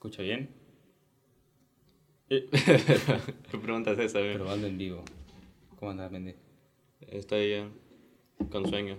[0.00, 0.48] escucha bien?
[2.30, 4.20] ¿Qué pregunta es esa?
[4.20, 4.32] güey?
[4.34, 5.04] Probando en vivo.
[5.78, 6.36] ¿Cómo andás, Mende?
[7.02, 7.72] Estoy bien.
[8.50, 8.96] Con sueño.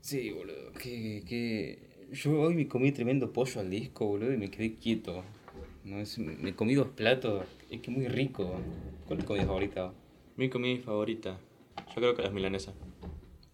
[0.00, 0.72] Sí, boludo.
[0.72, 2.08] Que, que...
[2.10, 5.22] Yo hoy me comí tremendo pollo al disco, boludo, y me quedé quieto.
[5.84, 6.18] No, es...
[6.18, 7.44] Me comí dos platos.
[7.70, 8.52] Es que muy rico.
[9.06, 9.92] ¿Cuál es tu comida favorita?
[10.36, 11.38] Mi comida favorita.
[11.76, 12.74] Yo creo que es milanesa.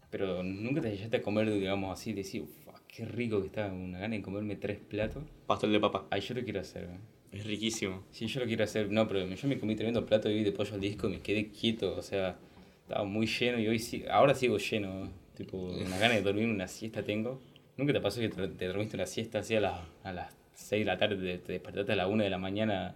[0.09, 2.66] Pero nunca te llegaste a comer, digamos, así, decir, "Uf,
[2.97, 5.23] qué rico que está, una gana de comerme tres platos.
[5.47, 6.07] Pastel de papa.
[6.11, 6.99] Ay, yo lo quiero hacer, güey.
[7.31, 8.05] Es riquísimo.
[8.11, 8.91] Sí, yo lo quiero hacer.
[8.91, 11.49] No, pero yo me comí tremendo plato hoy de pollo al disco y me quedé
[11.51, 11.95] quieto.
[11.95, 12.39] O sea,
[12.83, 15.11] estaba muy lleno y hoy sí, ahora sigo lleno.
[15.37, 17.43] Tipo, una gana de dormir una siesta tengo.
[17.77, 20.81] ¿Nunca te pasó que te, te dormiste una siesta así a las, a las 6
[20.81, 22.95] de la tarde, te, te despertaste a la 1 de la mañana,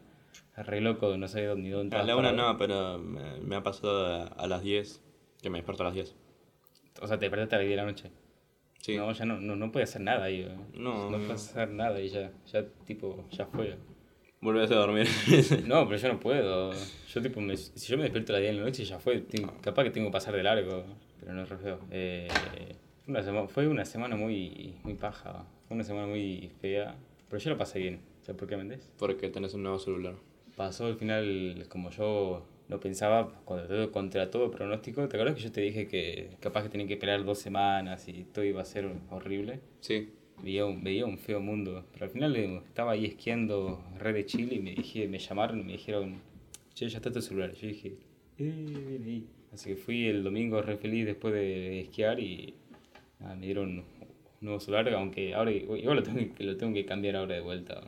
[0.57, 2.53] re loco, no sabes ni dónde A la una parado?
[2.53, 5.03] no, pero me, me ha pasado a, a las 10.
[5.43, 6.15] Que me desperto a las 10.
[7.03, 8.11] O sea, te despertaste a las 10 de la noche.
[8.81, 8.97] Sí.
[8.97, 10.43] No, ya no, no, no puede hacer nada ahí.
[10.45, 10.57] güey.
[10.75, 13.77] No, no puede hacer nada y ya, ya tipo, ya fue.
[14.41, 15.07] Volvés a dormir.
[15.67, 16.73] No, pero yo no puedo.
[17.13, 19.21] Yo tipo, me- si yo me despierto a las 10 de la noche ya fue.
[19.21, 20.85] Ti- Capaz que tengo que pasar de largo,
[21.21, 21.79] pero no es re feo.
[21.91, 22.29] Eh,
[23.05, 25.45] fue, una semana, fue una semana muy, muy paja.
[25.69, 26.97] Fue una semana muy fea.
[27.29, 28.01] Pero yo lo pasé bien.
[28.23, 28.91] ¿Sabes por qué, Méndez?
[28.99, 30.15] Porque tenés un nuevo celular.
[30.57, 35.09] Pasó al final como yo lo pensaba, contra todo, contra todo pronóstico.
[35.09, 38.25] ¿Te acuerdas que yo te dije que capaz que tenía que esperar dos semanas y
[38.25, 39.61] todo iba a ser horrible?
[39.81, 40.11] Sí.
[40.43, 41.85] Veía un, veía un feo mundo.
[41.93, 45.65] Pero al final estaba ahí esquiando red de Chile y me, dije, me llamaron y
[45.65, 46.21] me dijeron,
[46.73, 47.53] che, ya está tu celular.
[47.55, 47.97] Yo dije,
[48.39, 49.27] eh, viene ahí.
[49.53, 52.55] Así que fui el domingo re feliz después de esquiar y
[53.19, 53.85] nada, me dieron un
[54.41, 57.83] nuevo celular, aunque ahora igual lo tengo, que, lo tengo que cambiar ahora de vuelta.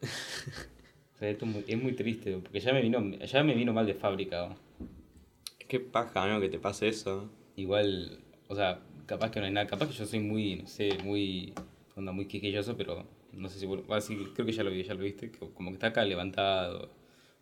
[1.16, 3.72] O sea, esto es muy, es muy triste, porque ya me vino, ya me vino
[3.72, 4.48] mal de fábrica.
[4.48, 4.56] ¿no?
[5.68, 7.28] Qué paja, amigo, que te pase eso.
[7.56, 10.90] Igual, o sea, capaz que no hay nada, capaz que yo soy muy, no sé,
[11.02, 11.52] muy,
[11.96, 13.66] onda, muy quisquilloso, pero no sé si,
[14.00, 16.90] sí, creo que ya lo vi, ya lo viste, que como que está acá levantado,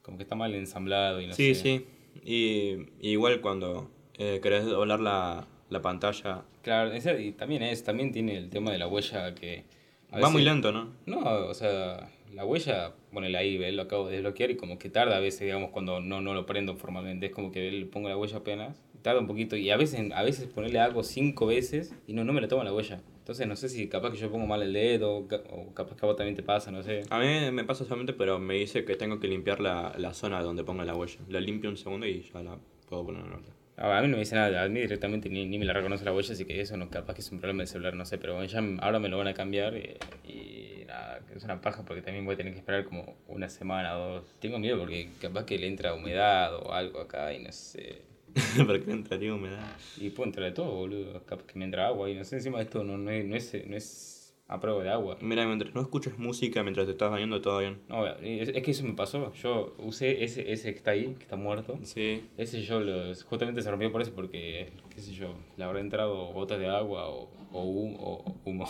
[0.02, 1.60] como que está mal ensamblado y no Sí, sé.
[1.62, 1.86] sí.
[2.24, 6.44] Y, y igual cuando eh, querés doblar la, la pantalla.
[6.62, 9.64] Claro, ese- y también es, también tiene el tema de la huella que...
[10.12, 10.92] a Va muy lento, ¿no?
[11.06, 13.72] No, o sea, la huella, ponele ahí, ¿ves?
[13.74, 16.46] lo acabo de desbloquear y como que tarda a veces, digamos, cuando no, no lo
[16.46, 17.26] prendo formalmente.
[17.26, 20.22] Es como que le pongo la huella apenas, tarda un poquito y a veces, a
[20.22, 23.02] veces ponerle algo cinco veces y no, no me lo toma la huella.
[23.18, 25.96] Entonces no sé si capaz que yo pongo mal el dedo o ca- o capaz
[25.96, 27.02] que a vos también te pasa, no sé.
[27.10, 30.42] A mí me pasa solamente, pero me dice que tengo que limpiar la, la zona
[30.42, 31.20] donde ponga la huella.
[31.28, 32.58] La limpio un segundo y ya la
[32.88, 33.54] puedo poner en orden.
[33.76, 36.12] A mí no me dice nada, a mí directamente ni, ni me la reconoce la
[36.12, 38.34] huella, así que eso no capaz que es un problema del celular, no sé, pero
[38.34, 39.96] bueno, ya ahora me lo van a cambiar y,
[40.30, 43.48] y nada, que es una paja porque también voy a tener que esperar como una
[43.48, 44.34] semana o dos.
[44.40, 48.02] Tengo miedo porque capaz que le entra humedad o algo acá y no sé.
[48.66, 49.76] Porque entraría humedad.
[49.96, 52.60] Y puede entrar de todo, boludo, capaz que me entra agua y no sé, encima
[52.60, 54.13] esto no, no, es, no, es, no es
[54.46, 55.16] a prueba de agua.
[55.20, 57.80] Mira, mientras no escuches música mientras te estás bañando, todo bien.
[57.88, 61.22] No, es, es que eso me pasó, yo usé ese, ese que está ahí, que
[61.22, 61.78] está muerto.
[61.82, 62.24] Sí.
[62.36, 66.26] Ese yo lo, justamente se rompió por eso, porque, qué sé yo, le habrá entrado
[66.32, 68.66] gotas de agua o, o, hum- o humo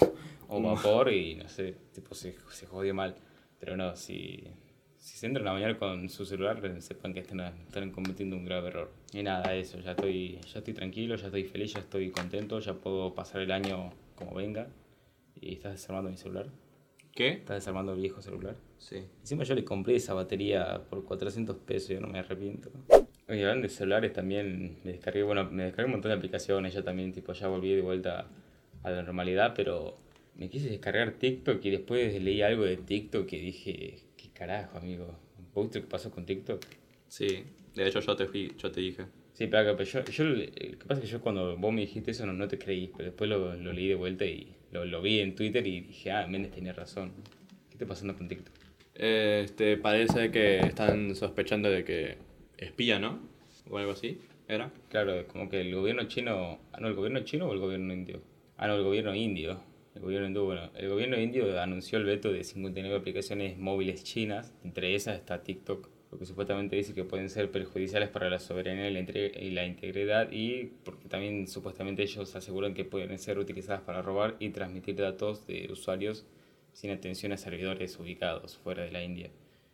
[0.49, 0.75] o Humo.
[0.77, 3.17] vapor y no sé, tipo se, se jodió mal.
[3.59, 4.45] Pero no, si,
[4.99, 8.69] si se entran a bañar con su celular, sepan que están, están cometiendo un grave
[8.69, 8.93] error.
[9.13, 12.75] Y nada, eso, ya estoy, ya estoy tranquilo, ya estoy feliz, ya estoy contento, ya
[12.75, 14.69] puedo pasar el año como venga.
[15.41, 16.47] ¿Y estás desarmando mi celular?
[17.15, 17.29] ¿Qué?
[17.29, 18.57] ¿Estás desarmando el viejo celular?
[18.79, 19.05] Sí.
[19.21, 22.71] Encima yo le compré esa batería por 400 pesos, yo no me arrepiento.
[23.29, 26.83] Oye, hablando de celulares también, me descargué, bueno, me descargué un montón de aplicaciones, ya
[26.83, 28.27] también, tipo, ya volví de vuelta
[28.83, 29.97] a la normalidad, pero
[30.35, 35.17] me quise descargar TikTok y después leí algo de TikTok que dije, qué carajo, amigo.
[35.55, 36.61] ¿Vos viste que pasó con TikTok?
[37.07, 37.45] Sí.
[37.75, 39.07] De hecho, yo te, fui, yo te dije.
[39.33, 41.83] Sí, pero, acá, pero yo, yo, lo que pasa es que yo cuando vos me
[41.83, 44.85] dijiste eso no, no te creí, pero después lo, lo leí de vuelta y lo,
[44.85, 47.13] lo vi en Twitter y dije, ah, Méndez tenía razón.
[47.69, 48.53] ¿Qué está pasando con TikTok?
[48.95, 52.19] Este, parece que están sospechando de que
[52.59, 53.21] espía, ¿no?
[53.71, 54.21] O algo así.
[54.49, 54.71] ¿Era?
[54.91, 56.59] Claro, como que el gobierno chino.
[56.73, 58.21] Ah, no, el gobierno chino o el gobierno indio.
[58.57, 59.61] Ah, no, el gobierno indio.
[59.95, 64.53] El gobierno hindú, bueno, el gobierno indio anunció el veto de 59 aplicaciones móviles chinas,
[64.65, 69.51] entre esas está TikTok, porque supuestamente dice que pueden ser perjudiciales para la soberanía y
[69.51, 74.51] la, integridad y porque también supuestamente ellos aseguran que pueden ser utilizadas para robar y
[74.51, 76.25] transmitir datos de usuarios
[76.73, 79.29] sin atención a servidores ubicados fuera de la India.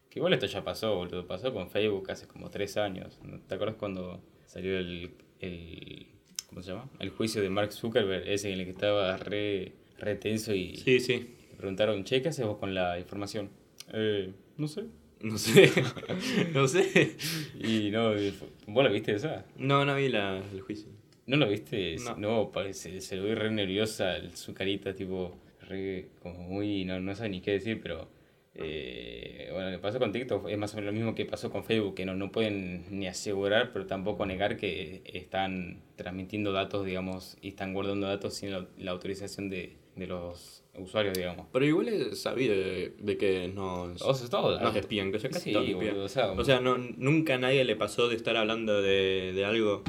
[0.08, 1.26] Que igual esto ya pasó, boludo.
[1.26, 3.18] Pasó con Facebook hace como tres años.
[3.22, 5.10] ¿No ¿Te acuerdas cuando salió el,
[5.40, 6.06] el.
[6.48, 6.88] ¿Cómo se llama?
[7.00, 11.00] El juicio de Mark Zuckerberg, ese en el que estaba re, re tenso y Sí,
[11.00, 11.36] sí.
[11.50, 13.50] le preguntaron, che, ¿qué haces vos con la información?
[13.92, 14.84] Eh, no sé.
[15.20, 15.70] No sé.
[16.54, 17.16] no sé.
[17.54, 18.12] Y no,
[18.66, 19.44] ¿vos la viste esa?
[19.56, 20.90] No, no vi la, el juicio.
[21.26, 21.96] ¿No lo viste?
[21.98, 22.16] No.
[22.16, 27.14] No, parece, se lo vi re nerviosa, su carita, tipo, re, como muy, no, no
[27.14, 28.08] sabe ni qué decir, pero
[28.54, 31.50] Eh, bueno, lo que pasó con TikTok es más o menos lo mismo que pasó
[31.50, 36.84] con Facebook, que no, no pueden ni asegurar, pero tampoco negar que están transmitiendo datos,
[36.84, 41.46] digamos, y están guardando datos sin la, la autorización de, de los usuarios, digamos.
[41.52, 45.28] Pero igual es sabido de, de que nos, O sea, nos ah, espían, que se
[45.30, 45.90] casi Sí, todos espían.
[45.94, 49.32] boludo, o sea, O sea, no, nunca a nadie le pasó de estar hablando de,
[49.34, 49.82] de algo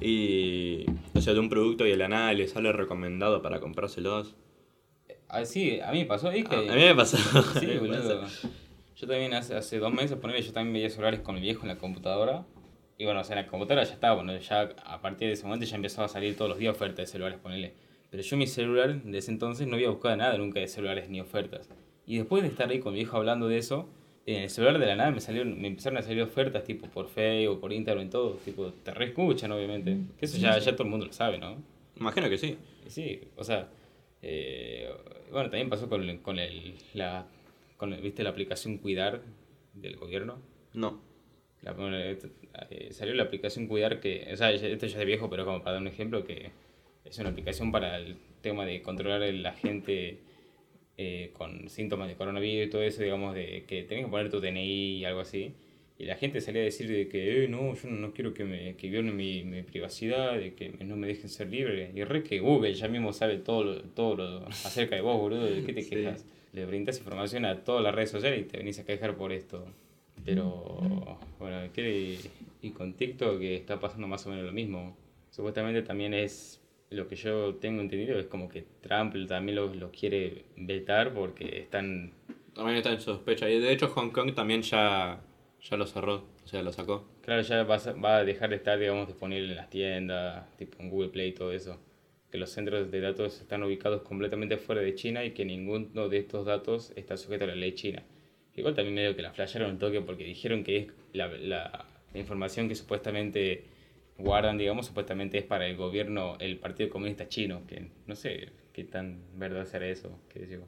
[0.00, 0.86] y.
[1.14, 4.34] O sea, de un producto y de la nada le sale recomendado para comprárselos.
[5.28, 6.56] ah, sí, a mí me pasó, es A, que...
[6.56, 7.16] a mí me pasó.
[7.58, 8.24] Sí, boludo.
[8.96, 11.68] Yo también hace, hace dos meses, ponele, yo también veía celulares con el viejo en
[11.68, 12.44] la computadora.
[12.98, 15.44] Y bueno, o sea, en la computadora ya estaba, bueno, ya a partir de ese
[15.44, 17.74] momento ya empezaba a salir todos los días ofertas de celulares, ponele.
[18.12, 21.20] Pero yo mi celular de ese entonces no había buscado nada nunca de celulares ni
[21.20, 21.68] ofertas.
[22.06, 23.88] Y después de estar ahí con mi viejo hablando de eso,
[24.26, 27.08] en el celular de la nada me salieron, me empezaron a salir ofertas tipo por
[27.08, 29.96] Facebook, por Instagram, todo, tipo, te reescuchan obviamente.
[30.18, 31.56] Que eso ya, ya todo el mundo lo sabe, ¿no?
[31.98, 32.56] Imagino que sí.
[32.86, 33.68] Sí, o sea,
[34.20, 34.88] eh,
[35.30, 37.26] bueno, también pasó con, con el, la,
[37.76, 39.22] con, el- ¿viste la aplicación Cuidar
[39.74, 40.38] del gobierno?
[40.74, 41.00] No.
[41.62, 41.74] La-
[42.70, 45.60] eh, salió la aplicación Cuidar que, o sea, esto ya es de viejo, pero como
[45.60, 46.50] para dar un ejemplo, que
[47.04, 50.18] es una aplicación para el tema de controlar a la gente
[50.98, 54.40] eh, con síntomas de coronavirus y todo eso, digamos, de que tenés que poner tu
[54.40, 55.52] DNI y algo así.
[55.98, 58.74] Y la gente salía a decir de que, eh, no, yo no, quiero que me
[58.76, 61.92] que violen mi, mi privacidad, de que no me dejen ser libre.
[61.94, 65.44] Y re que Google ya mismo sabe todo lo, todo lo acerca de vos, boludo,
[65.44, 65.90] ¿de qué te Sí.
[65.90, 66.26] quejas?
[66.52, 69.64] Le brindas información a todas las redes sociales y te venís a quejar por esto.
[70.24, 72.18] Pero, bueno, ¿qué?
[72.60, 74.96] y con TikTok que está pasando más o menos lo mismo.
[75.30, 76.60] Supuestamente también es,
[76.92, 81.60] lo que yo tengo entendido, es como que Trump también lo, lo quiere vetar porque
[81.60, 82.12] están...
[82.54, 83.48] También está en sospecha.
[83.48, 85.20] Y de hecho, Hong Kong también ya,
[85.62, 86.24] ya lo cerró.
[86.44, 87.08] O sea, lo sacó.
[87.22, 90.90] Claro, ya va va a dejar de estar, digamos, disponible en las tiendas, tipo en
[90.90, 91.78] Google Play y todo eso.
[92.30, 96.18] Que los centros de datos están ubicados completamente fuera de China y que ninguno de
[96.18, 98.02] estos datos está sujeto a la ley china.
[98.54, 102.20] Igual también medio que la flashearon un toque porque dijeron que es la, la, la
[102.20, 103.64] información que supuestamente
[104.22, 108.84] guardan, digamos, supuestamente es para el gobierno, el Partido Comunista Chino, que no sé qué
[108.84, 110.60] tan verdad será eso, qué.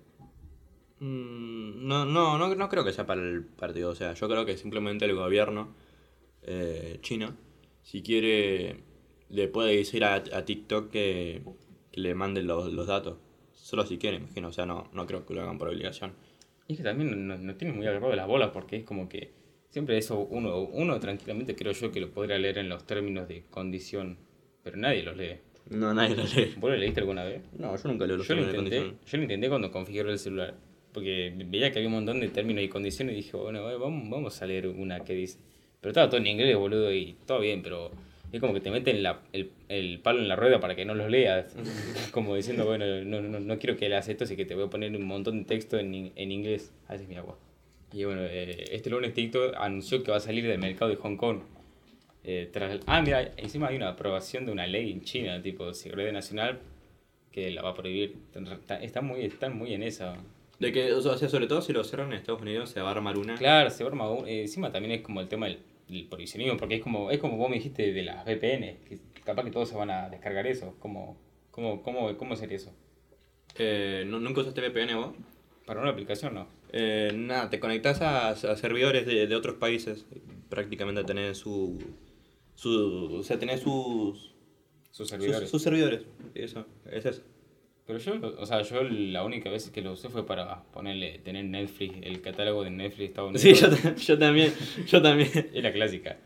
[1.01, 3.91] Mm, No, no, no, no creo que sea para el partido.
[3.91, 5.75] O sea, yo creo que simplemente el gobierno
[6.43, 7.37] eh, chino,
[7.83, 8.83] si quiere,
[9.29, 11.43] le puede decir a, a TikTok que,
[11.93, 13.19] que le mande los, los datos.
[13.53, 14.49] Solo si quiere, imagino.
[14.49, 16.15] O sea, no, no creo que lo hagan por obligación.
[16.67, 19.09] Y es que también no, no tiene muy agarrado de las bolas porque es como
[19.09, 19.33] que
[19.75, 23.43] siempre eso uno, uno tranquilamente creo yo que lo podría leer en los términos de
[23.51, 24.17] condición,
[24.63, 25.39] pero nadie los lee.
[25.71, 26.55] No, nadie lo lee.
[26.59, 27.43] ¿Vos lo leíste alguna vez?
[27.59, 29.11] No, yo nunca leo los Yo lo términos de intenté, condición.
[29.11, 30.55] yo lo intenté cuando configuré el celular,
[30.93, 34.41] porque veía que había un montón de términos y condiciones y dije, bueno, vamos, vamos
[34.43, 35.39] a leer una que dice.
[35.81, 37.91] Pero estaba todo en inglés, boludo, y todo bien, pero
[38.33, 40.95] es como que te meten la- el, el palo en la rueda para que no
[40.95, 41.55] los leas.
[42.13, 44.71] como diciendo, bueno, no, no, no quiero que leas esto, así que te voy a
[44.71, 46.73] poner un montón de texto en, en inglés.
[46.87, 47.37] Así es mi agua.
[47.95, 51.17] Y bueno, eh, este lunes TikTok anunció que va a salir del mercado de Hong
[51.17, 51.43] Kong.
[52.25, 56.11] Eh, tras, ah, mira, encima hay una aprobación de una ley en China, tipo seguridad
[56.13, 56.59] nacional,
[57.31, 58.17] que la va a prohibir.
[58.35, 60.17] Está- Están muy, están muy en esa.
[60.59, 62.93] De que, o sea, sobre todo si lo cierran en Estados Unidos, se va a
[62.93, 63.37] armar una.
[63.37, 65.59] Claro, se arma un- eh, encima también es como el tema del,
[65.89, 69.45] del prohibicionismo, porque es como, es como vos me dijiste de las VPN, que capaz
[69.45, 70.75] que todos se van a descargar eso.
[70.81, 71.17] ¿Cómo,
[71.53, 72.75] cómo, cómo, cómo sería eso?
[73.59, 75.15] Eh, ¿nu- ¿Nunca usaste VPN vos?
[75.67, 76.49] Para una aplicación no.
[76.77, 80.07] Eh, nada, te conectás a, a servidores de, de otros países.
[80.49, 81.79] Prácticamente tenés su.
[82.57, 84.35] su o sea, tenés sus.
[84.91, 85.49] Sus servidores.
[85.49, 86.03] sus servidores.
[86.35, 87.23] Eso, es eso.
[87.87, 91.45] Pero yo, o sea, yo la única vez que lo usé fue para ponerle, tener
[91.45, 93.43] Netflix, el catálogo de Netflix Estados Unidos.
[93.97, 94.53] Sí, yo también.
[94.87, 95.31] Yo también.
[95.55, 96.19] Es la clásica.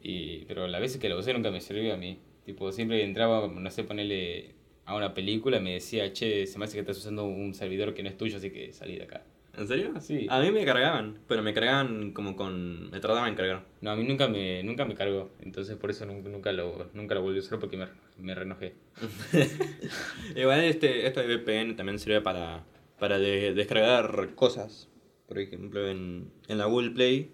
[0.00, 2.20] Y, pero las veces que lo usé nunca me sirvió a mí.
[2.44, 6.66] Tipo, siempre entraba, no sé, ponerle a una película y me decía, che, se me
[6.66, 9.24] hace que estás usando un servidor que no es tuyo, así que salí de acá.
[9.56, 9.92] ¿En serio?
[10.00, 10.26] Sí.
[10.28, 12.90] A mí me cargaban, pero me cargaban como con.
[12.90, 13.64] Me tardaban en cargar.
[13.80, 15.30] No, a mí nunca me, nunca me cargó.
[15.40, 17.86] Entonces por eso nunca, nunca, lo, nunca lo volví a usar porque me,
[18.18, 18.74] me renojé.
[20.36, 22.64] Igual este, esto de VPN también sirve para,
[22.98, 24.88] para de- descargar cosas.
[25.28, 27.30] Por ejemplo, en, en la Google Play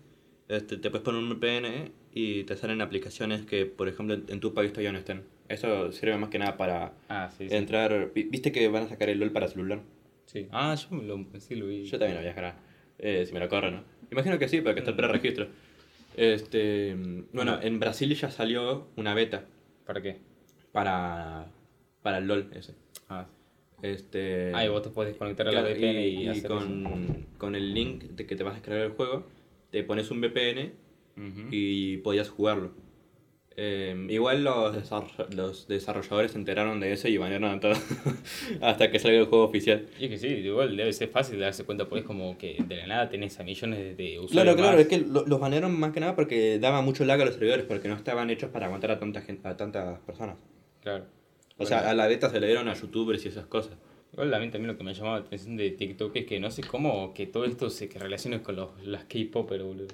[0.48, 4.54] este, te puedes poner un VPN y te salen aplicaciones que, por ejemplo, en tu
[4.54, 5.24] país todavía no estén.
[5.48, 7.54] Eso sirve más que nada para Ah, sí, sí.
[7.54, 8.12] entrar...
[8.14, 9.80] vi- ¿Viste que van a sacar el LOL para celular?
[10.26, 10.48] Sí.
[10.50, 11.84] Ah, yo me lo, sí lo vi.
[11.84, 12.56] Yo también lo voy a descargar.
[12.98, 13.84] Eh, si me lo corren, ¿no?
[14.10, 15.48] Imagino que sí, porque está el preregistro.
[16.16, 16.94] Este,
[17.32, 19.46] bueno, en Brasil ya salió una beta
[19.86, 20.18] ¿Para qué?
[20.72, 21.46] para,
[22.02, 22.74] para el LOL ese.
[23.08, 23.26] Ah,
[23.82, 26.48] Este, ah y vos te podés conectar a la Claro, VPN y, y, y hacer
[26.50, 29.26] con, con el link de que te vas a descargar el juego,
[29.70, 30.72] te pones un VPN
[31.50, 32.72] y podías jugarlo.
[33.56, 34.74] Eh, igual los,
[35.34, 37.78] los desarrolladores se enteraron de eso y banearon a todos
[38.60, 39.86] hasta que salga el juego oficial.
[39.98, 42.76] Y es que sí, igual debe ser fácil darse cuenta, porque es como que de
[42.76, 44.30] la nada tenés a millones de, usuarios.
[44.30, 44.80] Claro, claro, más.
[44.80, 47.64] es que lo- los banearon más que nada porque daba mucho lag a los servidores,
[47.66, 50.36] porque no estaban hechos para aguantar a, tanta gente, a tantas personas.
[50.80, 51.04] Claro.
[51.58, 53.76] O sea, a la beta se le dieron a youtubers y esas cosas.
[54.12, 56.50] Igual a mí también lo que me llamaba la atención de TikTok es que no
[56.50, 59.88] sé cómo que todo esto se que relaciona con los, las K-Popers, boludo.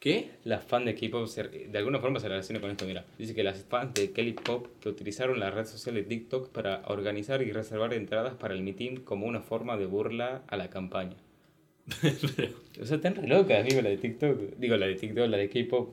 [0.00, 0.30] ¿Qué?
[0.44, 3.04] Las fans de K-pop de alguna forma se relaciona con esto, mira.
[3.18, 7.42] Dice que las fans de K-pop que utilizaron la red social de TikTok para organizar
[7.42, 11.16] y reservar entradas para el meeting como una forma de burla a la campaña.
[12.80, 14.56] O sea, están re locas, amigo, la de TikTok.
[14.56, 15.90] Digo, la de TikTok, la de K-pop.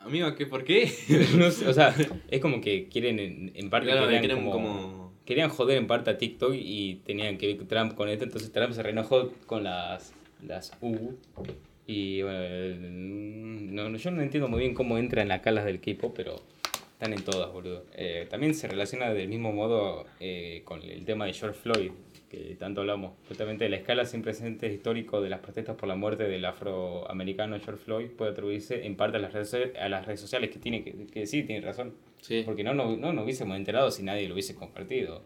[0.00, 0.46] Amigo, ¿qué?
[0.46, 0.90] ¿Por qué?
[1.38, 1.94] No sé, o sea,
[2.28, 5.86] es como que quieren en, en parte Claro, querían quieren como, como- querían joder en
[5.86, 9.62] parte a TikTok y tenían que ver Trump con esto, entonces Trump se reenojó con
[9.62, 11.14] las las U
[11.86, 16.12] y bueno, el- no, yo no entiendo muy bien cómo entran acá las del K-pop,
[16.16, 16.36] pero
[16.92, 17.84] están en todas, boludo.
[17.96, 21.90] Eh, también se relaciona del mismo modo eh, con el tema de George Floyd,
[22.30, 23.12] que tanto hablamos.
[23.28, 27.84] Justamente la escala sin precedentes histórico de las protestas por la muerte del afroamericano George
[27.84, 31.06] Floyd puede atribuirse en parte a las redes, a las redes sociales, que tiene que,
[31.06, 31.94] que sí, tiene razón.
[32.22, 32.42] Sí.
[32.46, 35.24] Porque no, no, no nos hubiésemos enterado si nadie lo hubiese compartido.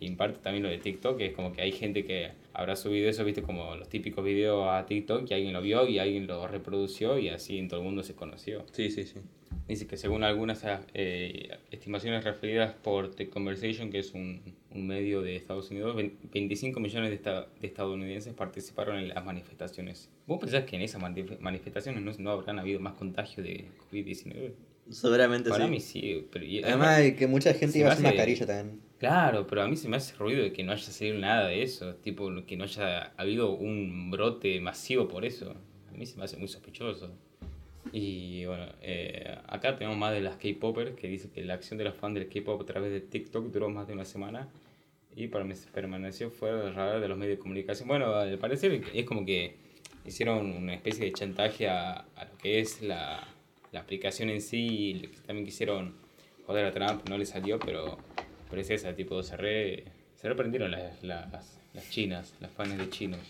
[0.00, 2.74] Y en parte también lo de TikTok, que es como que hay gente que habrá
[2.74, 6.26] subido eso, viste, como los típicos videos a TikTok, y alguien lo vio y alguien
[6.26, 8.64] lo reprodució y así en todo el mundo se conoció.
[8.72, 9.20] Sí, sí, sí.
[9.68, 10.64] Dice que según algunas
[10.94, 14.40] eh, estimaciones referidas por The Conversation, que es un,
[14.70, 19.24] un medio de Estados Unidos, ve- 25 millones de, esta- de estadounidenses participaron en las
[19.24, 20.08] manifestaciones.
[20.26, 24.52] ¿Vos pensás que en esas manif- manifestaciones no, no habrán habido más contagio de COVID-19?
[24.90, 25.70] Seguramente Para sí.
[25.70, 26.44] mí sí, pero...
[26.44, 28.80] y- Además, de que mucha gente iba sin mascarilla también.
[29.00, 31.62] Claro, pero a mí se me hace ruido de que no haya salido nada de
[31.62, 35.54] eso, tipo que no haya habido un brote masivo por eso.
[35.88, 37.10] A mí se me hace muy sospechoso.
[37.92, 41.84] Y bueno, eh, acá tenemos más de las K-Popers que dice que la acción de
[41.84, 44.48] los fans del K-Pop a través de TikTok duró más de una semana
[45.16, 47.88] y permaneció fuera del radar de los medios de comunicación.
[47.88, 49.56] Bueno, al parecer es como que
[50.04, 53.26] hicieron una especie de chantaje a, a lo que es la,
[53.72, 55.94] la aplicación en sí y también quisieron
[56.46, 57.98] joder a Trump, no le salió, pero,
[58.50, 59.84] pero es esa, tipo, se re,
[60.16, 63.20] se reprendieron las, las, las chinas, las fans de chinos.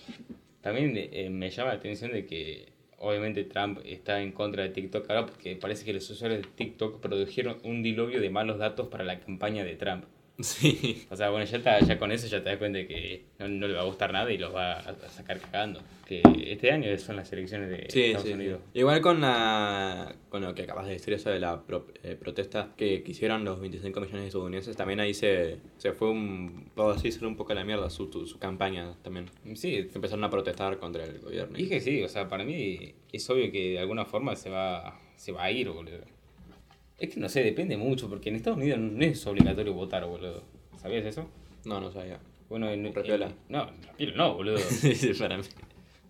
[0.62, 5.08] También eh, me llama la atención de que obviamente Trump está en contra de TikTok
[5.08, 9.04] ahora porque parece que los usuarios de TikTok produjeron un diluvio de malos datos para
[9.04, 10.04] la campaña de Trump.
[10.42, 11.06] Sí.
[11.10, 13.48] O sea, bueno, ya, está, ya con eso ya te das cuenta de que no,
[13.48, 15.80] no le va a gustar nada y los va a, a sacar cagando.
[16.06, 18.60] Que este año son las elecciones de Sí, Estados sí, Unidos.
[18.72, 18.78] sí.
[18.80, 22.70] Igual con la con lo que acabas de decir, eso de la pro- eh, protesta
[22.76, 27.10] que quisieron los 25 millones de estadounidenses, también ahí se, se fue un, puedo así
[27.12, 29.26] ser un poco a la mierda su, su, su campaña también.
[29.54, 31.58] Sí, Se empezaron a protestar contra el gobierno.
[31.58, 34.50] Y es que sí, o sea, para mí es obvio que de alguna forma se
[34.50, 35.98] va, se va a ir, boludo.
[37.00, 40.44] Es que no sé, depende mucho, porque en Estados Unidos no es obligatorio votar, boludo.
[40.76, 41.28] ¿Sabías eso?
[41.64, 42.20] No, no sabía.
[42.48, 42.92] Bueno, en...
[42.94, 43.26] Repiola.
[43.26, 44.58] en- no, repiola no, boludo.
[44.58, 45.42] sí, para mí.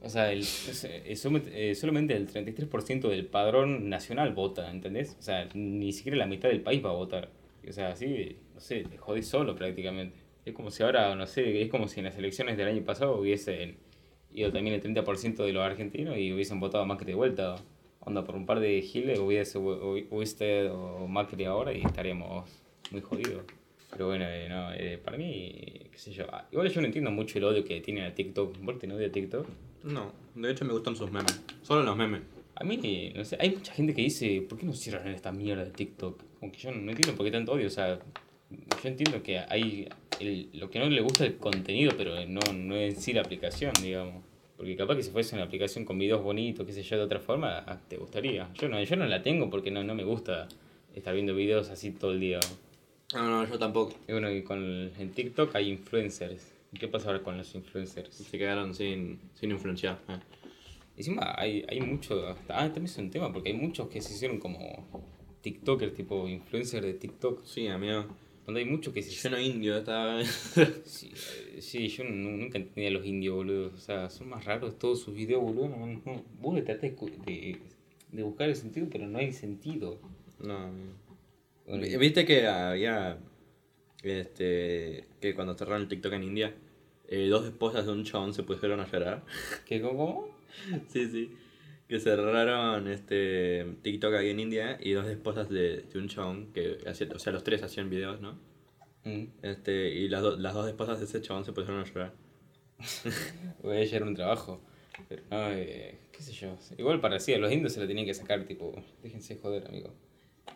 [0.02, 0.84] O sea, el, es-
[1.24, 5.16] somet- eh, solamente el 33% del padrón nacional vota, ¿entendés?
[5.18, 7.28] O sea, ni siquiera la mitad del país va a votar.
[7.68, 10.16] O sea, así, no sé, te jodés solo prácticamente.
[10.44, 13.16] Es como si ahora, no sé, es como si en las elecciones del año pasado
[13.20, 13.76] hubiesen
[14.32, 17.56] ido también el 30% de los argentinos y hubiesen votado a Macri de vuelta.
[18.00, 22.48] Onda, por un par de giles hubiese hu- hubiese o Macri ahora y estaríamos
[22.90, 23.42] muy jodidos.
[23.90, 25.52] Pero bueno, eh, no, eh, para mí,
[25.90, 26.24] qué sé yo.
[26.32, 28.56] ah, Igual yo no entiendo mucho el odio que tienen a TikTok.
[28.60, 29.46] ¿Vos tenés odio a TikTok?
[29.84, 31.42] No, de hecho me gustan sus memes.
[31.62, 32.22] Solo los memes.
[32.54, 35.64] A mí, no sé, hay mucha gente que dice, ¿por qué no cierran esta mierda
[35.64, 36.22] de TikTok?
[36.38, 37.98] Como que yo no, entiendo por qué tanto odio, o sea,
[38.50, 39.88] yo entiendo que hay
[40.20, 43.72] el- lo que no le gusta el contenido, pero no, no en sí la aplicación,
[43.82, 44.22] digamos.
[44.60, 47.18] Porque capaz que si fuese una aplicación con videos bonitos, qué sé yo, de otra
[47.18, 48.46] forma, ah, te gustaría.
[48.52, 50.48] Yo no, yo no la tengo porque no, no me gusta
[50.94, 52.40] estar viendo videos así todo el día.
[53.14, 53.94] No, no, yo tampoco.
[54.06, 56.52] Y bueno, y con el- en TikTok hay influencers.
[56.74, 58.14] ¿Y ¿Qué pasa ahora con los influencers?
[58.14, 59.98] Se quedaron sin, sin influenciar.
[60.10, 60.18] eh.
[60.98, 64.38] Encima hay, hay mucho, ah, también es un tema, porque hay muchos que se hicieron
[64.38, 64.86] como
[65.40, 67.46] TikTokers, tipo influencers de TikTok.
[67.46, 68.04] Sí, amigo.
[68.50, 70.20] Donde hay muchos que se Yo no indio, estaba...
[70.84, 71.12] Sí,
[71.54, 73.70] eh, sí, yo nu- nunca entendí a los indios, boludo.
[73.72, 75.68] O sea, son más raros todos sus videos, boludo.
[75.68, 76.24] No, no.
[76.40, 77.60] Vos le tratás de,
[78.10, 80.00] de, buscar el sentido, pero no hay sentido.
[80.40, 80.68] no.
[81.64, 83.18] Bueno, Vi- ¿Viste que había...
[84.02, 85.04] Este...
[85.20, 86.54] Que cuando cerraron el TikTok en India,
[87.06, 89.24] eh, dos esposas de un chabón se pusieron a llorar?
[89.64, 90.26] ¿Qué, cómo?
[90.88, 91.30] sí, sí.
[91.90, 96.78] Que cerraron este TikTok ahí en India y dos esposas de, de un chabón que
[96.86, 98.38] hacía, o sea, los tres hacían videos, ¿no?
[99.04, 99.24] Mm.
[99.42, 102.12] Este, y las, do- las dos esposas de ese chabón se pusieron a llorar.
[103.62, 104.60] Voy a llegar a un trabajo.
[105.08, 106.56] Pero no, eh, qué sé yo.
[106.78, 109.92] Igual para sí, a los indios se la tenían que sacar, tipo, déjense joder, amigo.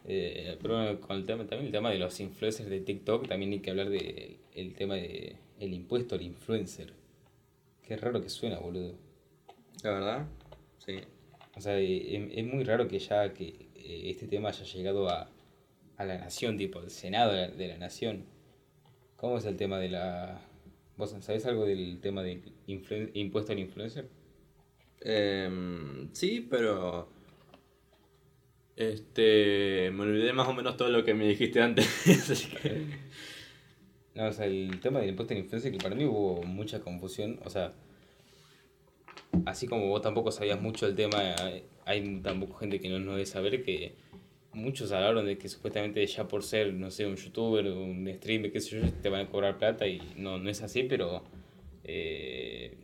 [0.07, 3.61] Eh, pero con el tema, también el tema de los influencers de TikTok, también hay
[3.61, 6.93] que hablar de el tema de el impuesto al influencer.
[7.83, 8.95] Qué raro que suena, boludo.
[9.83, 10.27] ¿La verdad?
[10.79, 11.01] Sí.
[11.57, 15.09] O sea, eh, es, es muy raro que ya que eh, este tema haya llegado
[15.09, 15.31] a,
[15.97, 18.25] a la nación, tipo, al Senado de la, de la nación.
[19.17, 20.41] ¿Cómo es el tema de la...
[20.97, 24.09] ¿Vos sabés algo del tema del influen- impuesto al influencer?
[25.01, 27.09] Em, sí, pero.
[28.77, 29.91] Este.
[29.93, 31.87] Me olvidé más o menos todo lo que me dijiste antes.
[32.31, 32.87] así que-
[34.15, 37.41] No, o sea, el tema del impuesto al influencer, que para mí hubo mucha confusión.
[37.45, 37.73] O sea,
[39.47, 41.21] así como vos tampoco sabías mucho del tema,
[41.87, 43.95] hay- tampoco gente que no, no debe saber que
[44.53, 48.61] muchos hablaron de que supuestamente ya por ser, no sé, un youtuber, un streamer, qué
[48.61, 51.25] sé yo, te van a cobrar plata y no, no es así, pero
[51.83, 52.77] eh,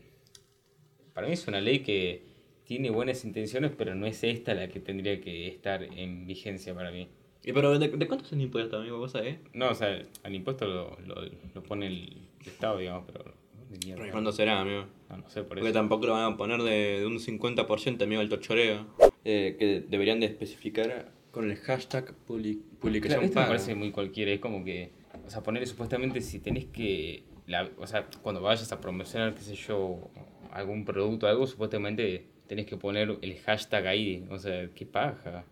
[1.15, 2.23] para mí es una ley que
[2.65, 6.91] tiene buenas intenciones, pero no es esta la que tendría que estar en vigencia para
[6.91, 7.09] mí.
[7.43, 8.99] ¿Y pero de, de cuánto es el impuesto, amigo?
[8.99, 9.39] ¿Vos sabés?
[9.55, 11.23] No, o sea, al impuesto lo, lo,
[11.55, 13.35] lo pone el Estado, digamos, pero...
[13.71, 14.11] de mierda.
[14.11, 14.85] ¿Cuánto será, amigo?
[15.09, 15.73] No, no sé, por Porque eso.
[15.73, 18.87] tampoco lo van a poner de, de un 50%, amigo, el tochoreo.
[19.25, 23.91] Eh, que deberían de especificar con el hashtag publi- publicación Claro, esto me parece muy
[23.91, 24.93] cualquiera, es como que,
[25.27, 29.43] o sea, ponerle supuestamente si tenés que, la, o sea, cuando vayas a promocionar, qué
[29.43, 30.11] sé yo,
[30.53, 35.45] algún producto algo, supuestamente tenés que poner el hashtag ahí, o sea, qué paja.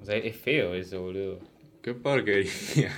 [0.00, 1.38] O sea, es feo eso, boludo.
[1.84, 2.50] Qué porquería.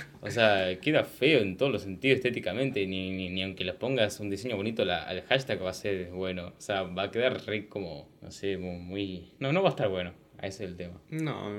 [0.21, 4.19] O sea, queda feo en todos los sentidos estéticamente, ni, ni, ni aunque le pongas
[4.19, 6.47] un diseño bonito la- al hashtag va a ser bueno.
[6.57, 9.31] O sea, va a quedar re como, no sé, muy...
[9.39, 10.99] No, no va a estar bueno, ese es el tema.
[11.09, 11.49] No,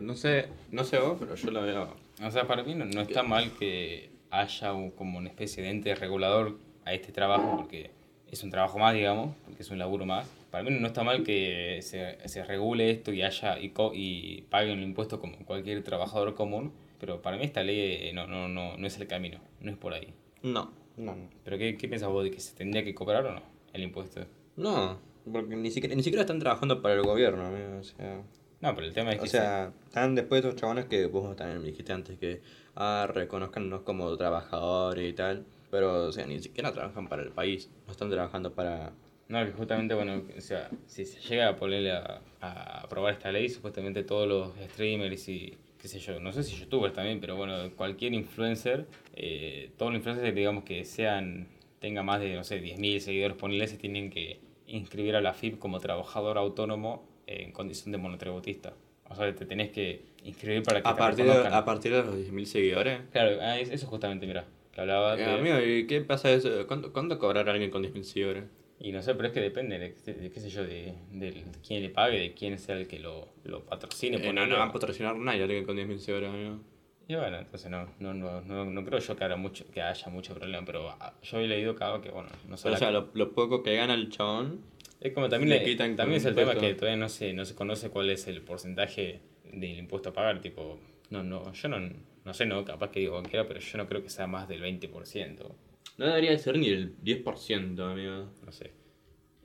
[0.00, 1.96] no sé, no sé vos, pero yo lo veo.
[2.22, 5.70] O sea, para mí no, no está mal que haya un- como una especie de
[5.70, 7.90] ente regulador a este trabajo, porque
[8.30, 10.26] es un trabajo más, digamos, porque es un laburo más.
[10.50, 14.42] Para mí no está mal que se, se regule esto y haya y, co- y
[14.50, 18.48] paguen el impuesto como cualquier trabajador común, pero para mí esta ley eh, no, no,
[18.48, 20.12] no, no es el camino, no es por ahí.
[20.42, 21.28] No, no, no.
[21.44, 24.22] ¿Pero qué, qué piensas vos de que se tendría que cobrar o no el impuesto?
[24.56, 24.98] No,
[25.30, 28.22] porque ni siquiera, ni siquiera están trabajando para el gobierno, amigo, o sea...
[28.60, 31.34] No, pero el tema es que O sea, están después de esos chabones que vos
[31.34, 32.42] también me dijiste antes que,
[32.76, 37.70] ah, reconozcannos como trabajadores y tal, pero, o sea, ni siquiera trabajan para el país,
[37.86, 38.92] no están trabajando para...
[39.28, 43.30] No, que justamente, bueno, o sea, si se llega a ponerle a, a aprobar esta
[43.30, 47.36] ley, supuestamente todos los streamers y qué sé yo, no sé si youtubers también, pero
[47.36, 51.46] bueno, cualquier influencer, eh, todos los influencers, digamos que sean,
[51.78, 55.58] tenga más de, no sé, 10.000 seguidores, ponele, se tienen que inscribir a la FIP
[55.58, 58.74] como trabajador autónomo en condición de monotributista.
[59.08, 62.02] O sea, te tenés que inscribir para que A te partir, de, a partir de
[62.02, 63.00] los 10.000 seguidores.
[63.12, 65.32] Claro, ah, es- eso justamente, mira, que Eh, de...
[65.32, 66.66] amigo, ¿y qué pasa eso?
[66.66, 68.44] ¿Cuánto, ¿Cuánto cobrará alguien con 10.000 seguidores?
[68.78, 71.44] Y no sé, pero es que depende de, de- de qué sé yo, de, de
[71.66, 74.16] quién le pague, de quién sea el que lo, lo patrocine.
[74.16, 76.60] Eh, no, no va a patrocinar nadie alguien con 10.000 seguidores, amigo.
[77.06, 80.08] Y bueno, entonces no, no, no, no, no creo yo que, haya mucho, que haya
[80.08, 82.70] mucho problema, pero ah, yo he leído cada que, bueno, no sé.
[82.70, 84.60] O sea, lo, lo poco que gana el chabón...
[85.00, 87.54] es como también, le quitan también es el tema que todavía no se, no se
[87.56, 89.20] conoce cuál es el porcentaje
[89.52, 90.78] del impuesto a pagar, tipo,
[91.10, 91.78] no, no, yo no,
[92.24, 94.62] no sé, no, capaz que digo cualquiera, pero yo no creo que sea más del
[94.62, 95.54] 20%.
[95.98, 98.32] No debería ser ni el 10%, amigo.
[98.44, 98.72] no sé.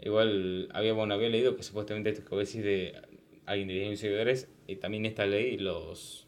[0.02, 2.94] Igual había, bueno, había leído que supuestamente esto que vos decís de
[3.46, 6.28] alguien de 10.000 seguidores, y también esta ley los,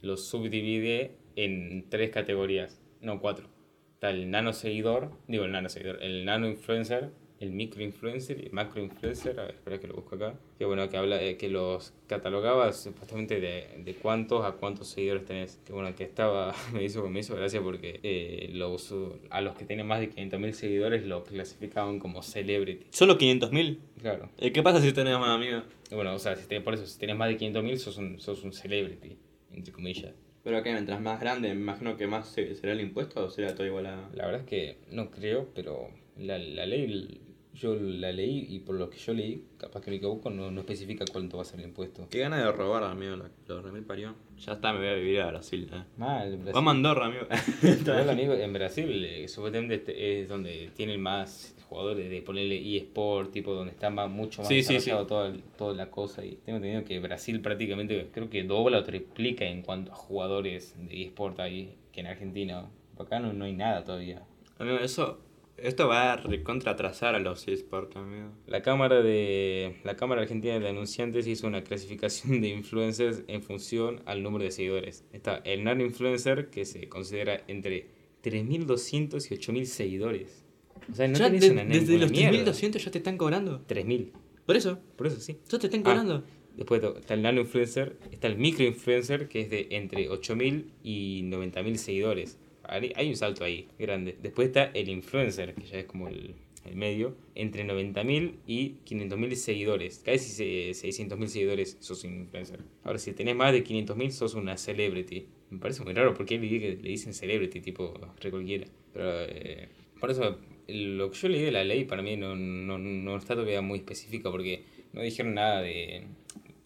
[0.00, 3.48] los subdivide en tres categorías, no cuatro.
[3.94, 8.46] Está el nano seguidor, digo el nano seguidor, el nano influencer, el micro influencer y
[8.46, 11.36] el macro influencer, a ver, espera que lo busco acá, que bueno, que habla, eh,
[11.36, 16.54] que los catalogaba supuestamente de, de cuántos a cuántos seguidores tenés, que bueno, que estaba,
[16.72, 18.92] me hizo, me hizo gracia porque eh, los,
[19.30, 23.78] a los que tienen más de 500.000 seguidores lo clasificaban como celebrity, ¿Solo 500.000?
[24.00, 24.28] claro.
[24.38, 25.62] Eh, ¿Qué pasa si tenés más, amigo?
[25.90, 28.18] Y bueno, o sea, si tenés, por eso, si tenés más de 500.000 sos un,
[28.20, 29.16] sos un celebrity,
[29.52, 30.12] entre comillas.
[30.44, 33.54] Pero que mientras más grande, me imagino que más se- será el impuesto o será
[33.54, 34.08] todo igual a...
[34.14, 37.20] La verdad es que no creo, pero la, la ley,
[37.54, 40.60] yo la leí y por lo que yo leí, capaz que me equivoco, no, no
[40.60, 42.06] especifica cuánto va a ser el impuesto.
[42.10, 44.14] Qué gana de robar, amigo, lo, lo remil parió.
[44.38, 45.84] Ya está, me voy a vivir a Brasil, eh.
[45.96, 46.52] Mal, Brasil.
[46.54, 47.06] Vamos a Andorra,
[48.10, 48.34] amigo.
[48.34, 53.72] En Brasil eh, supuestamente este es donde tienen más jugadores de ponerle eSport, tipo donde
[53.72, 54.62] está más, mucho más Sí,
[55.06, 56.24] Toda, toda la cosa.
[56.24, 60.74] Y tengo entendido que Brasil prácticamente creo que dobla o triplica en cuanto a jugadores
[60.78, 62.70] de eSport ahí que en Argentina.
[62.98, 64.22] Acá no, no hay nada todavía.
[64.58, 65.20] Amigo, eso...
[65.62, 68.30] Esto va a recontra atrasar a los eSports, amigo.
[68.46, 74.02] La Cámara de la Cámara Argentina de Anunciantes hizo una clasificación de influencers en función
[74.06, 75.04] al número de seguidores.
[75.12, 77.88] Está el nano influencer que se considera entre
[78.22, 80.44] 3.200 y 8.000 seguidores.
[80.90, 82.30] O sea, no Ya tenés de- una desde los mierda.
[82.52, 83.60] 3.200 ya te están cobrando.
[83.66, 84.12] 3.000.
[84.46, 85.38] Por eso, Por eso sí.
[85.48, 86.24] ya te están Ah, cobrando.
[86.56, 91.22] Después está el nano influencer, está el micro influencer, que es de entre 8.000 y
[91.24, 92.38] 90.000 seguidores.
[92.68, 94.16] Hay hay un salto ahí, grande.
[94.22, 99.34] Después está el influencer, que ya es como el, el medio, entre 90.000 y 500.000
[99.36, 100.02] seguidores.
[100.04, 102.60] Casi se- 600.000 seguidores sos un influencer.
[102.84, 105.26] Ahora, si tenés más de 500.000, sos una celebrity.
[105.50, 108.66] Me parece muy raro porque le, le dicen celebrity, tipo, re cualquiera.
[108.92, 112.78] Pero, eh, por eso, lo que yo leí de la ley para mí no, no,
[112.78, 116.04] no está todavía muy específica porque no dijeron nada de...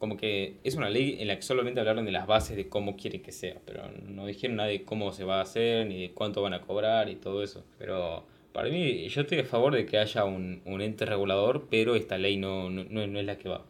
[0.02, 2.96] Como que es una ley en la que solamente hablaron de las bases de cómo
[2.96, 6.10] quieren que sea, pero no dijeron nada de cómo se va a hacer, ni de
[6.10, 7.62] cuánto van a cobrar y todo eso.
[7.78, 11.94] Pero para mí, yo estoy a favor de que haya un, un ente regulador, pero
[11.94, 13.64] esta ley no, no, no- es la que va.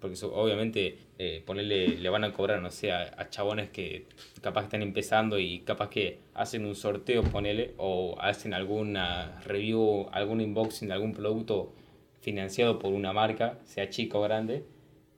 [0.00, 4.06] Porque obviamente, eh, ponerle, le van a cobrar, no sé, a, chabones que
[4.40, 10.42] capaz están empezando y capaz que hacen un sorteo, ponele, o hacen alguna review, algún
[10.42, 11.72] unboxing de algún producto
[12.20, 14.62] financiado por una marca, sea chica o grande,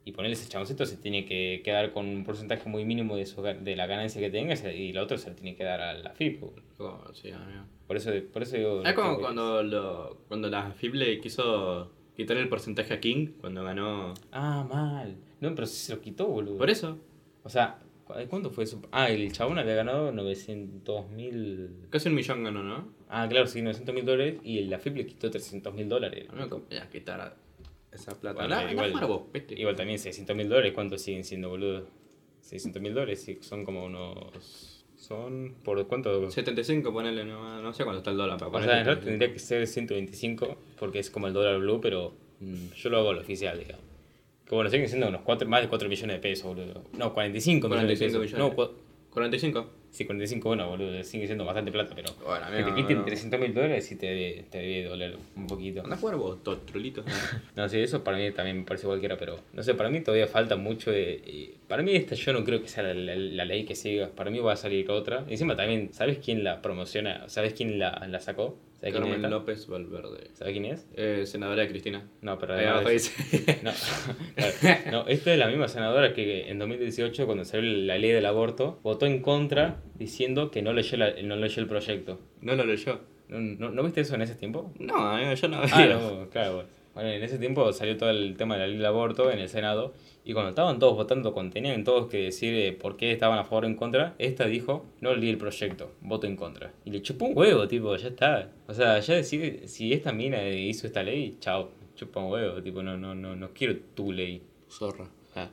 [0.04, 3.24] y ponerle ese chaboncito se tiene que quedar con un porcentaje muy mínimo de,
[3.62, 6.10] de la ganancia que tenga y la otra se la tiene que dar a la
[6.10, 6.40] FIP.
[6.76, 7.30] Como- sí.
[7.86, 8.82] Por eso, por eso digo...
[8.84, 13.62] Es como cuando, lo, cuando la FIB le quiso quitar el porcentaje a King cuando
[13.64, 14.14] ganó.
[14.32, 15.16] Ah, mal.
[15.40, 16.56] No, pero sí se lo quitó, boludo.
[16.58, 16.98] Por eso,
[17.42, 18.80] O sea, ¿cu- ¿cuánto fue eso?
[18.92, 21.70] Ah, el chabón había ganado 900 mil...
[21.90, 22.88] casi un millón ganó, ¿no?
[23.08, 26.26] Ah, claro, sí, 900 mil dólares y la FIP le quitó 300 mil dólares.
[26.30, 27.36] Amigo, ¿cómo voy a quitar
[27.94, 28.40] esa plata?
[28.40, 29.22] Bueno, anda igual- a jugar vos.
[29.50, 31.86] Igual también 600 mil dólares, ¿cuánto siguen siendo, boludo?
[32.40, 34.84] 600 mil dólares, son como unos...
[34.96, 35.54] Son...
[35.62, 36.30] ¿Por cuánto?
[36.30, 39.32] 75, ponele, no, no sé cuánto está el dólar para O sea, en realidad tendría
[39.32, 43.18] que ser 125 porque es como el dólar blue, pero mm, yo lo hago al
[43.18, 43.84] oficial, digamos.
[44.46, 46.84] Que bueno, siguen siendo unos cuatro, más de 4 millones de pesos, boludo.
[46.98, 48.38] No, 45 millones de 45 pesos.
[48.38, 48.56] millones.
[48.56, 48.72] No, cua-
[49.10, 49.70] 45.
[49.94, 52.12] Sí, 45, bueno, boludo, sigue siendo bastante plata, pero...
[52.26, 53.04] Bueno, Que te quiten no.
[53.04, 55.82] 300 mil dólares sí te te debe doler un poquito.
[55.84, 57.04] Anda a jugar vos, to- trolito.
[57.56, 60.26] No, sí, eso para mí también me parece cualquiera, pero no sé, para mí todavía
[60.26, 61.54] falta mucho de...
[61.74, 64.30] Para mí esta yo no creo que sea la, la- la ley que siga, para
[64.30, 65.24] mí va a salir otra.
[65.28, 67.28] Encima también, ¿sabes quién la promociona?
[67.28, 68.56] ¿Sabes quién la, la sacó?
[68.78, 69.28] ¿Sabes quién es Carmen esta?
[69.28, 70.28] López Valverde.
[70.34, 70.86] ¿Sabes quién es?
[70.94, 72.04] Eh, senadora de Cristina.
[72.22, 73.58] No, pero además de-.
[73.64, 73.72] No,
[74.60, 78.26] claro, no, esta es la misma senadora que en 2018, cuando salió la ley del
[78.26, 82.20] aborto, votó en contra diciendo que no leyó, la- no leyó el proyecto.
[82.40, 83.00] No lo leyó.
[83.26, 84.72] ¿No, no, ¿no viste eso en ese tiempo?
[84.78, 86.66] No, yo no Ah, no, claro.
[86.94, 87.10] Bueno.
[87.10, 89.94] En ese tiempo salió todo el tema de la ley del aborto en el Senado
[90.24, 93.44] y cuando estaban todos votando, cuando tenían todos que decir eh, por qué estaban a
[93.44, 96.72] favor o en contra, esta dijo, no leí el proyecto, voto en contra.
[96.84, 98.50] Y le chupó un huevo, tipo, ya está.
[98.66, 102.82] O sea, ya decir, si esta mina hizo esta ley, chao, chupa un huevo, tipo,
[102.82, 104.42] no, no, no, no quiero tu ley.
[104.70, 105.08] Zorra.
[105.36, 105.50] Ah.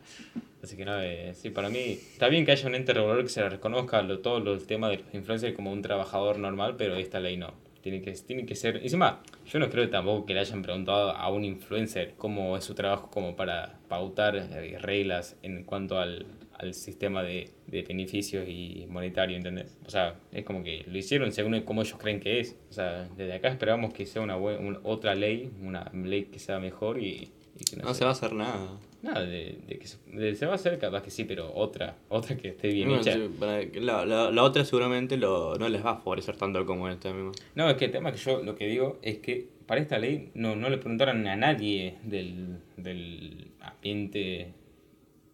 [0.63, 3.29] Así que nada, eh, sí, para mí está bien que haya un ente regulador que
[3.29, 6.95] se le reconozca lo, todos los temas de los influencers como un trabajador normal, pero
[6.95, 7.53] esta ley no.
[7.81, 8.77] Tiene que, tiene que ser.
[8.77, 12.75] Encima, yo no creo tampoco que le hayan preguntado a un influencer cómo es su
[12.75, 16.25] trabajo como para pautar eh, reglas en cuanto al,
[16.61, 19.77] al sistema de, de beneficios y monetario, ¿entendés?
[19.85, 22.55] O sea, es como que lo hicieron según como ellos creen que es.
[22.69, 26.39] O sea, desde acá esperamos que sea una, bue- un- otra ley, una ley que
[26.39, 28.79] sea mejor y, y que no, No se va a hacer nada.
[29.01, 31.97] Nada, de, de que se, de- se va a hacer capaz que sí, pero otra,
[32.09, 33.13] otra que esté bien Bueno, hecha.
[33.15, 37.09] sí, la, la, la otra seguramente lo, no les va a favorecer tanto como esta,
[37.09, 37.31] amigo.
[37.55, 40.29] No, es que el tema que yo lo que digo es que para esta ley
[40.35, 44.53] no, no le preguntaron a nadie del, del ambiente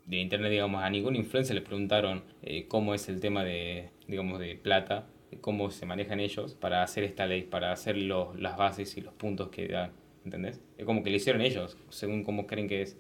[0.08, 4.40] de internet, digamos, a ningún influencer le preguntaron eh, cómo es el tema de, digamos,
[4.40, 5.08] de plata,
[5.42, 9.14] cómo se manejan ellos para hacer esta ley, para hacer los, las bases y los
[9.14, 9.92] puntos que dan,
[10.24, 10.62] ¿entendés?
[10.78, 12.98] Es como que lo hicieron ellos, según cómo creen que es.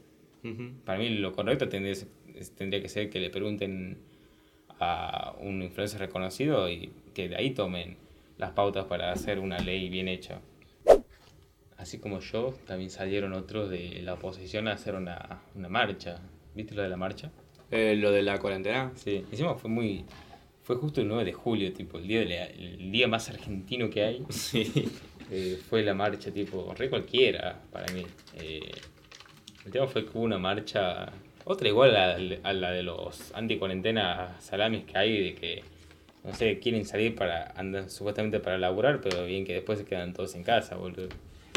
[0.85, 1.93] Para mí lo correcto tendría,
[2.57, 3.97] tendría que ser que le pregunten
[4.79, 7.97] a un influencer reconocido y que de ahí tomen
[8.37, 10.39] las pautas para hacer una ley bien hecha.
[11.75, 16.21] Así como yo, también salieron otros de la oposición a hacer una, una marcha.
[16.57, 17.31] ¿Viste lo de la marcha?
[17.71, 18.91] Eh, lo de la cuarentena.
[18.95, 20.05] Sí, encima fue muy...
[20.63, 23.89] Fue justo el 9 de julio, tipo, el día, de la- el día más argentino
[23.89, 24.23] que hay.
[24.29, 24.89] Sí.
[25.29, 28.05] Eh, fue la marcha tipo re cualquiera para mí.
[28.35, 28.71] Eh,
[29.65, 31.11] el tema fue que hubo una marcha,
[31.45, 35.63] otra igual a, a la de los anti-cuarentena salamis que hay, de que,
[36.23, 40.13] no sé, quieren salir para, andan supuestamente para laburar, pero bien que después se quedan
[40.13, 41.09] todos en casa, boludo.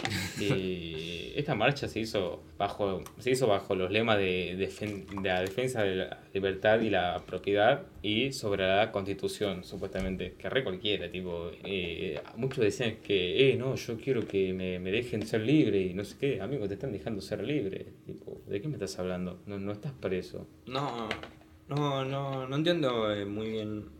[1.36, 5.82] Esta marcha se hizo bajo, se hizo bajo los lemas de, defen- de la defensa
[5.82, 11.50] de la libertad y la propiedad y sobre la constitución, supuestamente, que re cualquiera, tipo,
[11.64, 16.04] eh, muchos decían que, eh, no, yo quiero que me, dejen ser libre y no
[16.04, 19.40] sé qué, amigo, te están dejando ser libre, tipo, ¿de qué me estás hablando?
[19.46, 20.46] No, no estás preso.
[20.66, 21.08] No,
[21.68, 23.99] no, no, no entiendo eh, muy bien.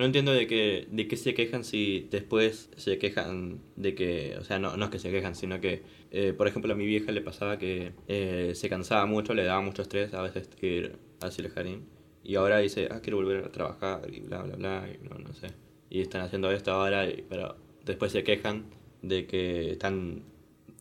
[0.00, 4.44] No entiendo de qué, de qué se quejan si después se quejan de que, o
[4.44, 7.12] sea, no, no es que se quejan, sino que eh, por ejemplo, a mi vieja
[7.12, 11.44] le pasaba que eh, se cansaba mucho, le daba mucho estrés a veces ir hacia
[11.44, 11.84] el jardín.
[12.24, 15.34] Y ahora dice, ah, quiero volver a trabajar y bla, bla, bla, y no, no
[15.34, 15.48] sé.
[15.90, 18.64] Y están haciendo esto ahora, y- pero después se quejan
[19.02, 20.22] de que están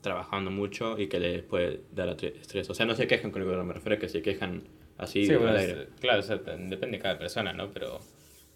[0.02, 2.70] trabajando mucho y que les puede dar estrés.
[2.70, 4.64] O sea, no se quejan con el gobierno, me refiero que se quejan
[4.98, 7.70] así Sí, bueno, es- claro, o sea, t- depende de cada persona, ¿no?
[7.74, 8.00] Pero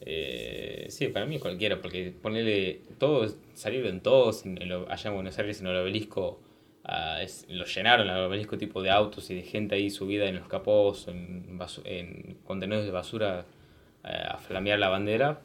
[0.06, 5.38] eh, sí, para mí cualquiera, porque ponerle todos, salieron todos en, lo- allá en Buenos
[5.40, 6.40] Aires en el obelisco,
[6.84, 10.36] ah, es- lo llenaron el obelisco tipo de autos y de gente ahí subida en
[10.36, 13.46] los capós, en, en contenedores de basura
[14.04, 15.42] eh, a flamear la bandera.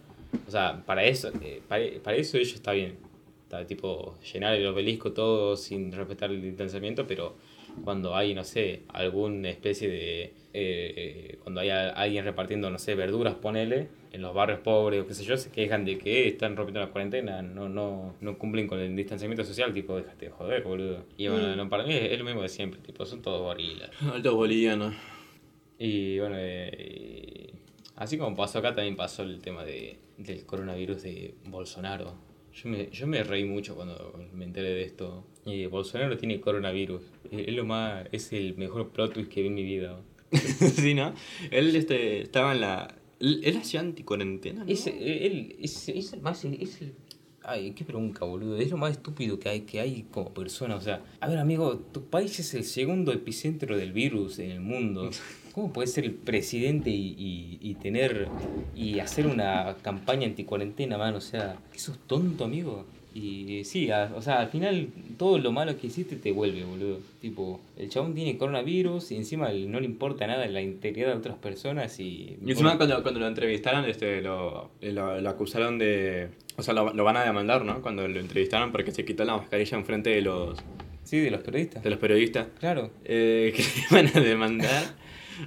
[0.47, 2.97] O sea, para eso, eh, para, eso ellos está bien.
[3.45, 7.35] Está tipo llenar el obelisco todo sin respetar el distanciamiento, pero
[7.85, 10.23] cuando hay, no sé, alguna especie de...
[10.25, 15.07] eh, eh, cuando hay alguien repartiendo, no sé, verduras, ponele, en los barrios pobres o
[15.07, 18.67] qué sé yo, se quejan de que están rompiendo la cuarentena, no, no, no cumplen
[18.67, 21.05] con el distanciamiento social, tipo, déjate de joder, boludo.
[21.17, 23.91] Y bueno, no, para mí es, es lo mismo de siempre, tipo, son todos gorilas.
[24.13, 24.95] Altos bolivianos.
[25.79, 27.55] Y bueno, eh,
[27.97, 32.15] así como pasó acá, también pasó el tema de, del coronavirus de Bolsonaro.
[32.53, 35.25] Yo me, yo me reí mucho cuando me enteré de esto.
[35.45, 37.03] Y Bolsonaro tiene coronavirus.
[37.31, 40.01] Es es lo más, es el mejor plot twist que vi en mi vida.
[40.33, 41.15] sí, ¿no?
[41.51, 42.95] Él este, estaba en la...
[43.21, 44.71] Él, hacía anticuarentena, ¿no?
[44.71, 46.95] Es, él, es, es el más, es el,
[47.49, 48.59] ay, qué bronca, boludo.
[48.59, 50.77] Es lo más estúpido que hay, que hay como persona.
[50.77, 54.61] O sea, a ver, amigo, tu país es el segundo epicentro del virus en el
[54.61, 55.11] mundo.
[55.55, 58.29] ¿Cómo puedes ser el presidente y, y, y tener
[58.77, 61.15] y hacer una campaña anticuarentena, man?
[61.17, 62.87] O sea, ¿que sos tonto, amigo?
[63.15, 66.99] Y sí, a- o sea, al final todo lo malo que hiciste te vuelve, boludo.
[67.21, 71.37] Tipo, el chabón tiene coronavirus y encima no le importa nada la integridad de otras
[71.39, 72.37] personas y...
[72.45, 76.29] Y encima cuando, cuando lo entrevistaron, este, lo, lo, lo acusaron de...
[76.57, 77.81] O sea, lo, lo van a demandar, ¿no?
[77.83, 80.59] Cuando lo entrevistaron porque se quitó la mascarilla enfrente de los,
[81.05, 81.83] Sí, de los periodistas.
[81.83, 82.47] de los periodistas.
[82.61, 82.91] Claro.
[83.05, 84.85] Eh, que le van a demandar.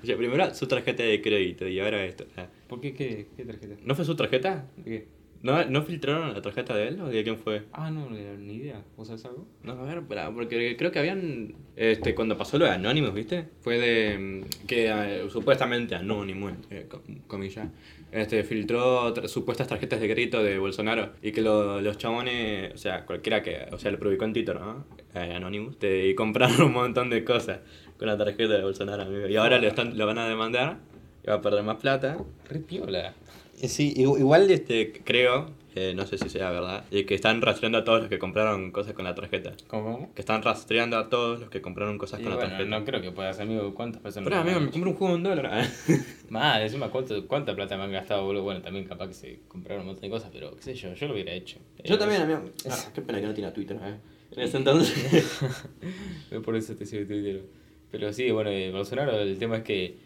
[0.02, 2.26] O sea, primero su tarjeta de crédito y ahora esto.
[2.67, 2.93] ¿Por qué?
[2.93, 3.76] ¿Qué, qué tarjeta?
[3.84, 4.65] ¿No fue su tarjeta?
[4.78, 5.06] ¿De qué?
[5.43, 7.63] ¿No, ¿No filtraron la tarjeta de él o de quién fue?
[7.73, 8.84] Ah, no, ni idea.
[8.95, 9.47] ¿Vos sabés algo?
[9.63, 10.01] No, a ver,
[10.36, 11.56] porque creo que habían.
[11.75, 13.47] Este, cuando pasó lo de Anonymous, ¿viste?
[13.62, 14.17] Fue de.
[14.17, 17.69] mm, que eh, supuestamente Anonymous, eh, com- comillas,
[18.12, 22.77] este, filtró tra- supuestas tarjetas de crédito de Bolsonaro y que lo- los chabones, o
[22.77, 23.65] sea, cualquiera que.
[23.71, 24.86] O sea, lo publicó en Twitter, ¿no?
[25.15, 27.62] Eh, Anonymous, te- y compraron un montón de cosas
[27.97, 29.27] con la tarjeta de Bolsonaro, amigo.
[29.27, 30.77] Y ahora lo, están, lo van a demandar
[31.23, 32.17] y va a perder más plata.
[32.49, 33.13] Re piola.
[33.62, 37.41] Eh, Sí, igu- igual este, creo, eh, no sé si sea verdad, y que están
[37.41, 39.54] rastreando a todos los que compraron cosas con la tarjeta.
[39.67, 40.12] ¿Cómo?
[40.15, 42.65] Que están rastreando a todos los que compraron cosas Y con la tarjeta.
[42.65, 43.74] no creo que puedas, amigo.
[43.74, 44.30] ¿Cuántas personas?
[44.30, 45.65] Pero amigo, me compro un juego en dólar.
[46.30, 48.43] Más, encima, ¿cuánto, ¿cuánta plata me han gastado, boludo?
[48.43, 51.08] Bueno, también capaz que se compraron un montón de cosas, pero qué sé yo, yo
[51.08, 51.60] lo hubiera hecho.
[51.84, 52.41] Yo Eh, también, amigo.
[52.69, 53.95] Ah, qué pena que no tiene Twitter, eh.
[54.36, 55.39] En ese entonces.
[56.45, 57.43] Por eso te sigo Twitter.
[57.91, 59.97] Pero sí, bueno, eh, Bolsonaro, el tema es que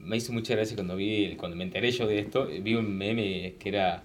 [0.00, 3.54] me hizo mucha gracia cuando vi, cuando me enteré yo de esto, vi un meme
[3.58, 4.02] que era,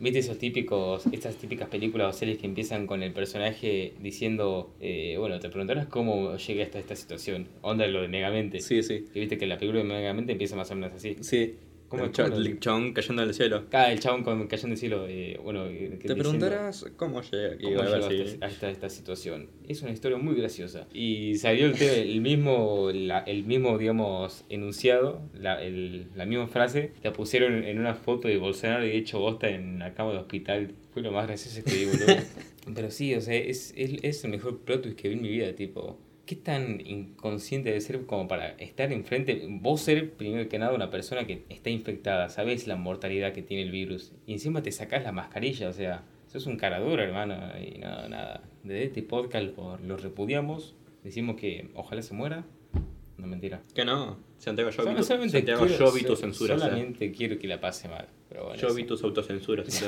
[0.00, 5.16] viste esos típicos, estas típicas películas o series que empiezan con el personaje diciendo, eh,
[5.18, 8.60] bueno, te preguntarás cómo llegué hasta esta situación, onda lo de Megamente.
[8.60, 9.06] sí, sí.
[9.12, 11.16] Que viste que la película de Megamente empieza más o menos así.
[11.20, 11.56] Sí.
[11.88, 12.16] ¿Cómo el, es?
[12.16, 13.64] cha- ¿Cómo lo- el chabón cayendo del cielo.
[13.70, 17.54] Cada el chabón con cayendo del cielo, eh, bueno, eh, Te diciendo- preguntarás cómo llega
[17.54, 17.64] aquí.
[17.64, 19.48] ¿Cómo a si- hasta, hasta esta situación?
[19.66, 20.86] Es una historia muy graciosa.
[20.92, 26.92] Y salió el, el mismo, la- el mismo, digamos, enunciado, la, el- la misma frase,
[27.02, 30.74] la pusieron en una foto de Bolsonaro y hecho bosta en la cama de hospital.
[30.92, 32.06] Fue lo más gracioso que vi, boludo.
[32.74, 35.28] Pero sí, o sea, es, es, es el mejor plot twist que vi en mi
[35.30, 35.98] vida, tipo...
[36.28, 39.46] ¿Qué tan inconsciente debe ser como para estar enfrente?
[39.48, 43.62] Vos ser, primero que nada, una persona que está infectada, sabes la mortalidad que tiene
[43.62, 47.34] el virus, y encima te sacás la mascarilla, o sea, sos un cara dura, hermano,
[47.58, 48.42] y nada, nada.
[48.62, 52.44] Desde este podcast lo, lo repudiamos, decimos que ojalá se muera.
[53.16, 53.62] No, mentira.
[53.74, 54.18] Que no.
[54.36, 56.56] Santiago, yo vi Solo- tu, solamente Santiago, quiero- yo vi tu censura.
[56.56, 56.68] o sea.
[56.68, 58.06] Solamente quiero que la pase mal.
[58.28, 59.82] Pero bueno, Yo vi tus autocensuras.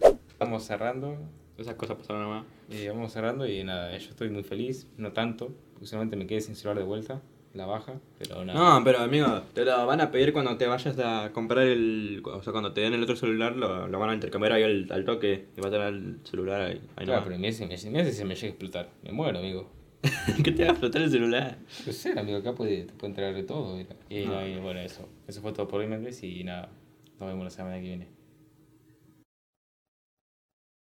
[0.38, 1.18] Vamos cerrando.
[1.58, 2.44] Esas cosas pasaron nomás.
[2.70, 6.56] Eh, vamos cerrando y nada, yo estoy muy feliz, no tanto, solamente me quedé sin
[6.56, 7.20] celular de vuelta,
[7.54, 8.78] la baja, pero nada.
[8.78, 12.22] No, pero amigo, te lo van a pedir cuando te vayas a comprar el.
[12.24, 14.86] O sea, cuando te den el otro celular, lo, lo van a intercambiar ahí al,
[14.90, 15.48] al toque.
[15.56, 16.80] Y va a tener el celular ahí.
[16.96, 17.24] ahí claro, nomás.
[17.24, 19.70] pero mira si me, mira si se me llega a explotar, me muero, amigo.
[20.42, 21.58] ¿Qué te va a explotar el celular?
[21.86, 23.76] No sé, amigo, acá puede, te puede entrar de todo.
[23.76, 23.94] mira.
[24.08, 25.06] Y, no, y bueno, eso.
[25.28, 26.70] Eso fue todo por hoy, Méndez, y nada,
[27.20, 28.08] nos vemos la semana que viene.